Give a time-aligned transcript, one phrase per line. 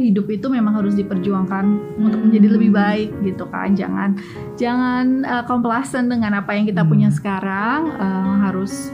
[0.00, 4.16] hidup itu memang harus diperjuangkan untuk menjadi lebih baik gitu kan jangan
[4.56, 8.88] jangan uh, komplasen dengan apa yang kita punya sekarang uh, harus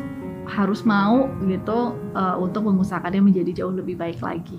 [0.50, 4.58] harus mau gitu uh, untuk mengusahakannya menjadi jauh lebih baik lagi.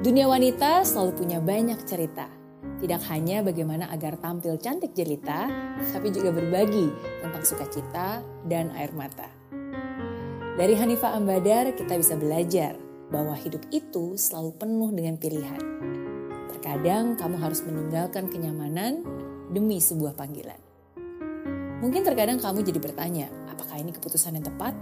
[0.00, 2.32] Dunia wanita selalu punya banyak cerita.
[2.80, 5.52] Tidak hanya bagaimana agar tampil cantik jelita,
[5.92, 6.88] tapi juga berbagi
[7.20, 9.39] tentang sukacita dan air mata.
[10.58, 12.74] Dari Hanifah Ambadar kita bisa belajar
[13.06, 15.62] bahwa hidup itu selalu penuh dengan pilihan.
[16.50, 19.06] Terkadang kamu harus meninggalkan kenyamanan
[19.54, 20.58] demi sebuah panggilan.
[21.80, 24.74] Mungkin terkadang kamu jadi bertanya, apakah ini keputusan yang tepat?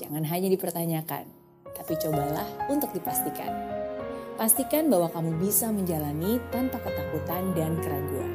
[0.00, 1.24] Jangan hanya dipertanyakan,
[1.76, 3.52] tapi cobalah untuk dipastikan.
[4.40, 8.32] Pastikan bahwa kamu bisa menjalani tanpa ketakutan dan keraguan.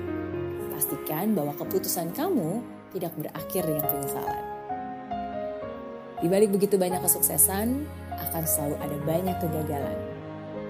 [0.69, 2.61] Pastikan bahwa keputusan kamu
[2.93, 4.54] tidak berakhir dengan penyesalan.
[6.25, 7.85] Di balik begitu banyak kesuksesan,
[8.17, 9.97] akan selalu ada banyak kegagalan.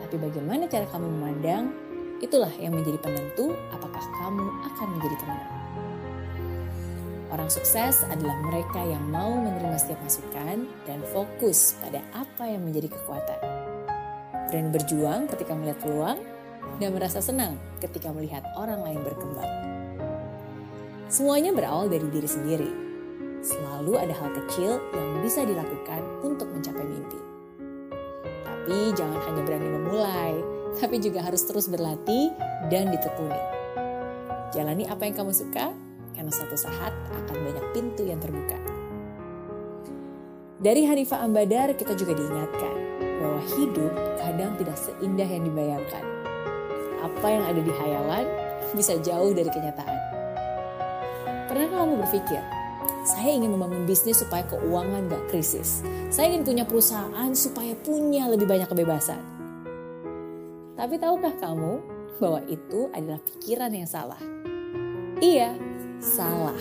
[0.03, 1.71] Tapi bagaimana cara kamu memandang,
[2.19, 5.53] itulah yang menjadi penentu apakah kamu akan menjadi pemenang.
[7.31, 12.91] Orang sukses adalah mereka yang mau menerima setiap masukan dan fokus pada apa yang menjadi
[12.91, 13.55] kekuatan
[14.55, 16.19] berani berjuang ketika melihat peluang,
[16.79, 19.51] dan merasa senang ketika melihat orang lain berkembang.
[21.11, 22.94] Semuanya berawal dari diri sendiri.
[23.45, 27.21] Selalu ada hal kecil yang bisa dilakukan untuk mencapai mimpi.
[28.41, 30.33] Tapi jangan hanya berani memulai,
[30.81, 32.33] tapi juga harus terus berlatih
[32.73, 33.37] dan ditekuni.
[34.49, 35.69] Jalani apa yang kamu suka,
[36.17, 38.57] karena suatu saat akan banyak pintu yang terbuka.
[40.57, 42.75] Dari Hanifah Ambadar kita juga diingatkan
[43.21, 46.05] bahwa hidup kadang tidak seindah yang dibayangkan.
[47.05, 48.25] Apa yang ada di hayalan
[48.73, 49.99] bisa jauh dari kenyataan.
[51.45, 52.41] Pernah kamu berpikir,
[53.05, 55.85] saya ingin membangun bisnis supaya keuangan gak krisis.
[56.09, 59.21] Saya ingin punya perusahaan supaya punya lebih banyak kebebasan.
[60.73, 61.73] Tapi tahukah kamu
[62.17, 64.17] bahwa itu adalah pikiran yang salah?
[65.21, 65.53] Iya,
[66.01, 66.57] salah.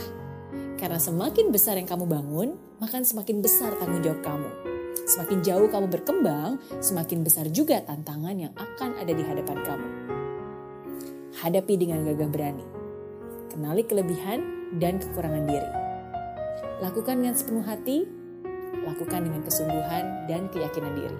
[0.76, 4.50] Karena semakin besar yang kamu bangun, maka semakin besar tanggung jawab kamu.
[5.08, 9.88] Semakin jauh kamu berkembang, semakin besar juga tantangan yang akan ada di hadapan kamu.
[11.40, 12.66] Hadapi dengan gagah berani.
[13.48, 14.44] Kenali kelebihan
[14.76, 15.93] dan kekurangan diri.
[16.82, 18.04] Lakukan dengan sepenuh hati,
[18.84, 21.18] lakukan dengan kesungguhan dan keyakinan diri.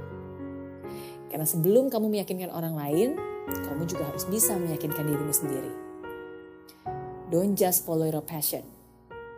[1.32, 3.18] Karena sebelum kamu meyakinkan orang lain,
[3.50, 5.72] kamu juga harus bisa meyakinkan dirimu sendiri.
[7.34, 8.62] Don't just follow your passion,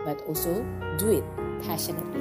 [0.05, 0.61] but also
[1.01, 1.27] do it
[1.65, 2.21] passionately.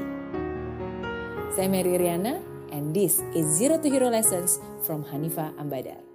[1.51, 2.39] Saya Mary Riana,
[2.71, 6.14] and this is Zero to Hero Lessons from Hanifa Ambadar.